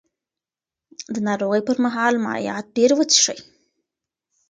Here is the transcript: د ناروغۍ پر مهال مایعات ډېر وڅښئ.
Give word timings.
د 1.13 1.15
ناروغۍ 1.27 1.61
پر 1.67 1.77
مهال 1.85 2.13
مایعات 2.25 2.65
ډېر 2.77 2.91
وڅښئ. 2.95 3.39